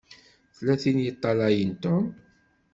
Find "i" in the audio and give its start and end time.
0.99-1.03